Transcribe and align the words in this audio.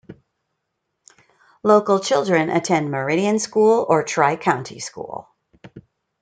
Local 1.61 1.99
children 1.99 2.49
attend 2.49 2.89
Meridian 2.89 3.37
School 3.37 3.85
or 3.87 4.03
Tri 4.03 4.35
County 4.35 4.79
School. 4.79 5.29